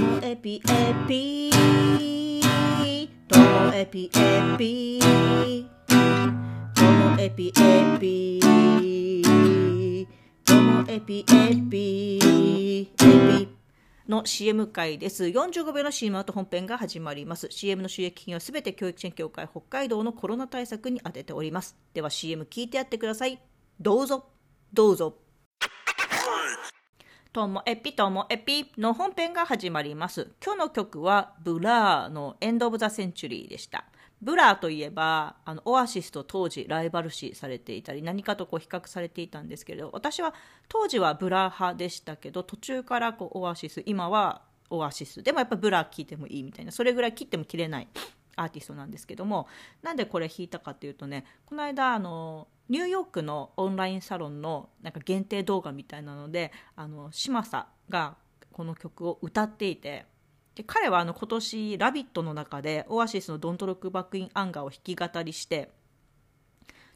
[0.00, 1.50] もエピエピ
[3.28, 4.98] ともエピエピ
[6.76, 8.40] ともエピエピ
[10.44, 13.48] ともエピエピエピ
[14.08, 15.24] の CM 会です。
[15.24, 17.48] 45秒の CM アート本編が始まります。
[17.50, 21.76] CM の収益金はすべて教育支援協会北海道のコロナ対策に充てております。
[21.94, 23.38] では CM 聞いてやってください。
[23.78, 24.26] どうぞ、
[24.72, 25.29] どうぞ。
[27.32, 30.32] ともエピともエピの本編が始まります。
[30.44, 33.84] 今日の曲はブラーの End of the Century でした。
[34.20, 40.34] ブラーといえばあのオアシスと当時ライバル視されていたり何かとこう比較されていたんですけれど私は
[40.68, 47.88] 当時はブラー派でしたけど途中からこうオアシス今はオアシスでもやっぱブラー聴いてもいいみたいなそれぐらい切っても切れない
[48.40, 49.46] アーティストなんですけども
[49.82, 58.16] なんでこれ弾いたかというとねこの間あのニューヨークのオンラインサロンのなんか限定動画みたいなのであの嶋佐が
[58.52, 60.06] この曲を歌っていて
[60.54, 65.70] で彼はあの今年「ラビット!」の中でオアシスの「ドントロックバックインアンガー」を弾き語りして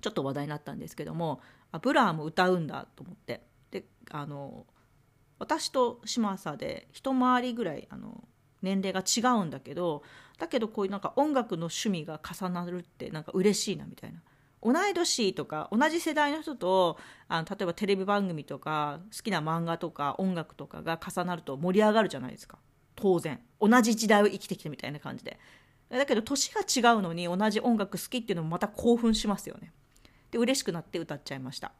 [0.00, 4.66] ちょっと話題になったんですけどもあブラーも歌うんだと思ってであの
[5.38, 8.24] 私と嶋佐で一回りぐらいあの
[8.62, 10.02] 年齢が違うんだけど
[10.42, 14.18] だけどこういうなんか音楽の趣味が重なるってなんか嬉しいなみたいな。
[14.60, 16.98] 同い年とか同じ世代の人と
[17.28, 22.58] あの例えばテレビ番組とか好きな漫画とか音楽とかが重なると盛り上がるじゃないですか。
[22.96, 23.40] 当然。
[23.60, 25.38] 同じ時代を生きてきたみたいな感じで。
[25.88, 29.72] だけど年が違うのに同じ音楽好きっていうのもまた興奮しますよね。
[30.32, 31.70] で嬉しくなって歌っちゃいました。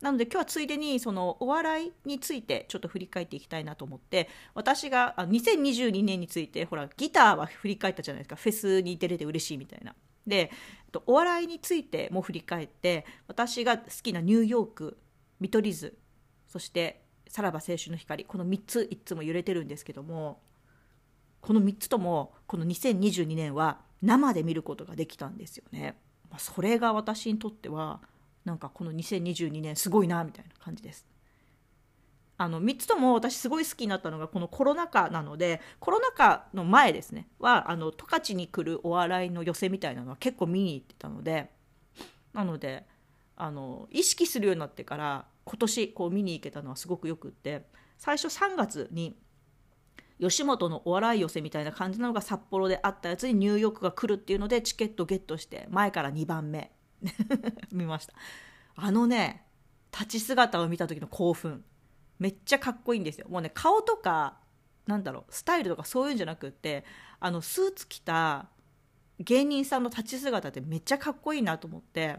[0.00, 9.94] なので今日はついでにそのお笑いについてちょっと振り返っていきたいなと思って私があ2022年についてほらギターは振り返ったじゃないですかフェスに出れて嬉しいみたいな
[10.26, 10.50] で
[11.06, 14.98] お笑いについても振り返って私が好きなニューヨーク
[15.38, 15.96] 見取り図
[16.48, 20.40] そしてさらば青春の光この3ついつも揺れてるんですけども
[21.40, 25.96] この3つともこの2022年は生で見ることができたんですよね。
[26.38, 28.00] それが私にとっては
[28.50, 31.06] なんかこの2022年すごいなみたいな感じです。
[32.36, 41.50] あの3つとも私すごい好きになったのがこのコロナ禍なのでコロナ禍の前ですねはあの十勝に来るお笑いの寄せみたいなのは結構見に行ってたので
[42.32, 42.86] なので
[43.36, 47.66] あの意識するようになってから今年こう見に行けたのはすごくよくって
[47.98, 49.18] 最初3月に
[50.18, 56.72] 吉本のお笑い寄せみたいな感じなのが札幌であったやつにニューヨークが来るっていうのでチケットゲットして前から2番目
[57.72, 58.14] 見ました。
[58.76, 59.44] あのね
[59.92, 61.64] 立ち姿を見た時の興奮。
[62.18, 63.26] めっちゃかっこいいんですよ。
[63.28, 64.38] もうね顔とか
[64.86, 66.84] なんだろうスタイルとかそういうんじゃなくって
[67.18, 68.48] あのスーツ着た
[69.18, 72.18] 芸人さんの立ち姿ってめっちゃかっこいいなと思って。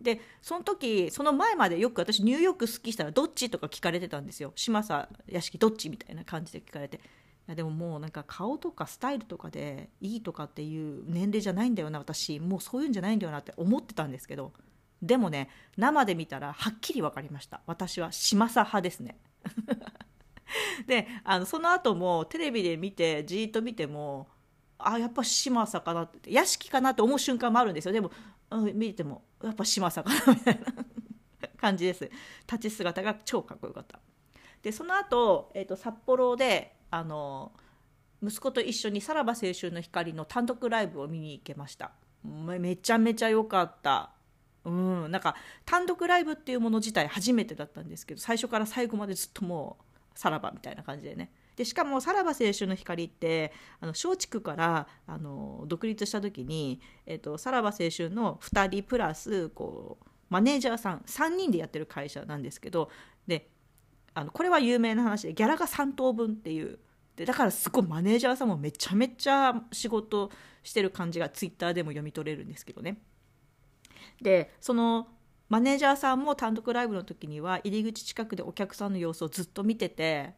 [0.00, 4.52] でその時その前までよく私ニューヨーク好きしたらどっちとか聞かれてたんですよ。
[4.56, 7.00] 嶋佐屋敷どっちみたいな感じで聞かれて。
[7.46, 12.40] やでももうなんか顔とかスタイルとかでいいとかっていう年齢じゃないんだよな私。
[12.40, 14.52] もうそういうんじゃないんだよなって思ってたんですけど。
[15.02, 17.60] でもね生で見たらはっきり分かりました。
[17.66, 19.18] 私は嶋佐派ですね。
[20.86, 24.28] であのその後もテレビで見てじーっと見ても
[24.78, 27.92] あやっぱ嶋佐かなって屋敷かなって思う瞬間もあるんですよ。
[27.92, 28.10] でも、
[28.50, 32.10] うん、見てもやっぱ嶋佐かなみたいな 感じです。
[32.50, 34.00] 立ち姿が超かっこよかった。
[34.62, 37.52] でその後、えーと、札幌であの
[38.22, 41.92] 息子と一緒に「さらば青春の光」の単独ライブを見に行けました。
[42.24, 44.12] めちゃめちゃ良かった。
[44.64, 45.10] うん。
[45.10, 45.34] なんか
[45.66, 51.32] 単独ライブっていうもの自体初めてだったんですけど最初から最後までずっともうさらばみたいな感じでね。
[51.56, 62.90] でしかも「さらば青春の光」ってあの松竹からあの独立した時に、えーと、さらば青春の2人プラスこうマネージャーさん3人でやってる会社なんですけど
[63.26, 63.50] で
[64.14, 66.78] あのこれは有名な話でギャラが3等分っていう
[67.16, 70.30] でだからすごいマネージャーさんもめちゃめちゃ仕事
[70.62, 72.98] してる感じがツイッターでも読み取れるんですけどね。
[74.20, 75.08] でその
[75.48, 80.34] マネージャーさんも単独ライブの時には入り口近くでお客さんの様子をずっと見てて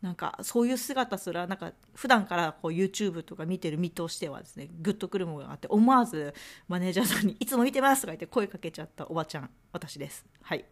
[0.00, 6.34] なんかそういう姿すらなんか普段からこう YouTube とか見てる身としてはですねグッとくるものがあって思わず
[6.66, 10.26] マネージャーさんに「いつも見てます」とか言って声かけちゃったおばちゃん私です。
[10.42, 10.64] はい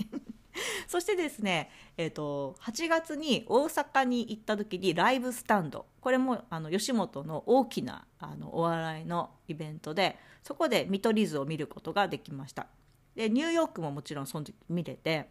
[0.89, 5.87] そしてですね、えーと、8月に大阪に行った時にライブスタンド。
[6.01, 12.69] これもあの吉本の大きなあのお笑いのイベントでそこで見取り図を見ることができました。
[13.15, 15.29] でニューヨークももちろんその時見れて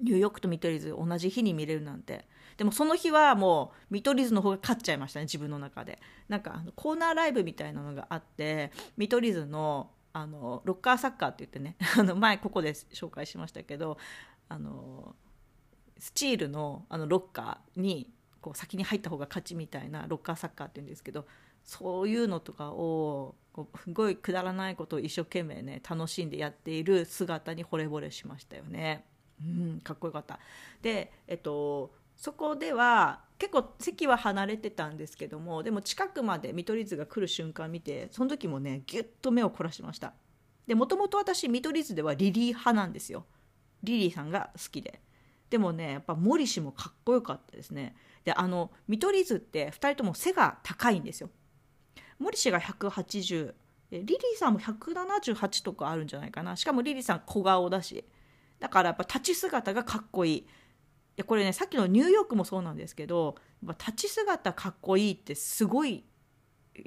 [0.00, 2.26] ニューヨークと見取り図同じ日に見れるなんて。
[2.56, 6.00] でもその日はもう見取り図の方が勝っちゃいましたね自分の中で。
[6.28, 13.98] なんかコーナーライブみたいなのがあって見取り図のあのロッカーサッカーって言ってね あの前ここで紹介しましたけど
[14.48, 15.14] あの
[15.98, 18.10] スチールのあのロッカーに
[18.40, 21.26] こう先に入った方が勝ちみたいなロッカーサッカーっていうんですけど
[21.64, 29.04] そういうのとかをこうすごいくだらないことを一生懸命ね楽しんでやっている姿に惚れ惚れしましたよね。
[29.38, 30.40] うんかっこよかった
[30.80, 40.14] で、えっと、そこでは結構席は離れてたんですけどもでも近くまで見取り図が来る瞬間見てその時もねぎゅっと目を凝らしました。
[40.66, 43.26] でもともと私見取り図ではリリー派なんですよ。
[43.82, 45.00] リリーさんが好きで。
[45.50, 47.94] でもねやっぱ森氏もかっこよかったですね。
[48.24, 51.30] であの見取り図って2人とも背が高いんですよ。
[52.18, 53.54] 森氏が180
[53.92, 56.56] リリーさんも178とかあるんじゃないかな。
[56.56, 58.04] しかもリリーさん小顔だし。
[58.58, 60.46] だからやっぱ立ち姿がかっこいい。
[61.16, 66.04] やこれねさっきのニューヨークもそうなんですけど立ち姿かっこいいってすごい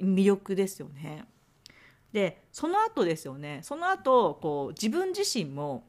[0.00, 1.24] 魅力ですよね。
[2.12, 5.86] でその後ですよねその後こう自分自身も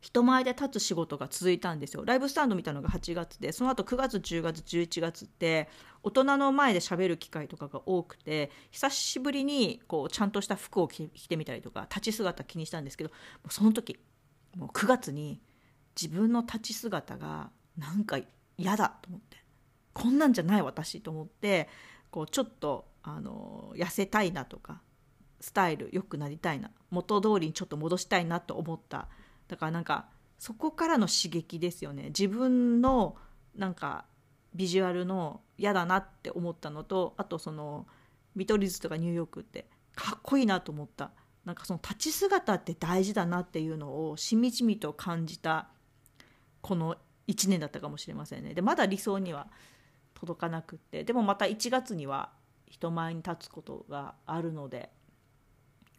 [0.00, 5.68] 人前で立つ仕事が続いたんですよライブスタンド見たのが8月でその後9月10月11月って
[6.02, 13.10] 大人の前で喋る機会とかが多くて久しぶりにこうちゃんとした服を着てみたりとか立ち姿気にしたんですけど
[13.50, 13.98] その時
[14.56, 15.40] もう9月に
[16.00, 18.18] 自分の立ち姿がなんか
[18.56, 19.36] 嫌だと思って
[19.92, 21.68] こんなんじゃない私と思って
[22.10, 24.80] こうちょっとあの痩せたいなとか
[25.40, 29.08] スタイル良くなりたいな元通りにちょっと戻したいなと思った。
[29.48, 30.06] だからなんか
[30.38, 32.06] そこからの刺激ですよね。
[32.06, 33.16] 自分の
[33.56, 34.04] なんか
[34.54, 37.86] ビジュアルの嫌だなって思ったのとあとその
[38.34, 41.10] 見取り図とかニューヨークってかっこいいなと思った。
[41.44, 45.68] なんかその立ち姿って大事だなっていうのをしみじみと感じた
[46.60, 46.96] この
[47.28, 48.54] 1年だったかもしれませんね。
[48.54, 49.48] でまだ理想には
[50.14, 51.04] 届かなくって。
[51.04, 52.30] でもまた1月には
[52.66, 54.90] 人前に立つことがあるので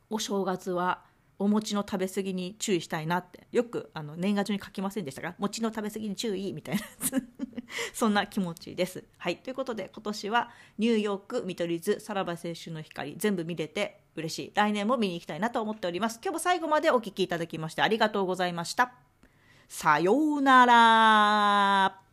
[0.09, 1.03] お正月は
[1.37, 3.47] お餅の食べ過ぎに注意したいなって。
[3.51, 6.81] よくあの年賀状に書きませんでしたが餅の食べ過ぎに注意みたいな
[7.93, 9.03] そんな気持ちです。
[9.17, 9.37] はい。
[9.37, 14.51] ということで今年はニューヨーク見取り図さらば青春の光全部見れて嬉しい。
[14.53, 16.19] 来年も見に行きたいなと思っております。
[16.21, 19.08] 今日も最後までお聴きいただきましてありがとうございました。
[19.69, 22.08] さようなら。